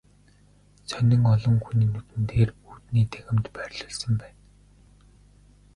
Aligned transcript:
Сонин 0.89 1.21
олон 1.33 1.55
хүний 1.63 1.87
нүдэн 1.93 2.23
дээр 2.31 2.49
үүдний 2.67 3.05
танхимд 3.13 3.45
байрлуулсан 3.55 4.13
байна. 4.21 4.41